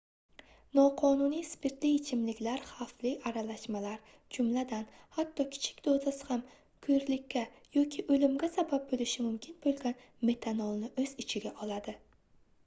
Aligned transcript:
noqonuniy 0.77 1.41
spirtli 1.49 1.89
ichimliklar 1.97 2.63
xavfli 2.69 3.11
aralashmalar 3.31 4.15
jumladan 4.37 4.87
hatto 5.19 5.45
kichik 5.57 5.83
dozasi 5.89 6.29
ham 6.31 6.43
koʻrlikka 6.89 7.45
yoki 7.77 8.07
oʻlimga 8.15 8.51
sabab 8.57 8.89
boʻlishi 8.95 9.27
mumkin 9.29 9.61
boʻlgan 9.69 10.03
metanolni 10.33 10.91
oʻz 11.07 11.17
ichiga 11.29 11.57
oladi 11.67 11.99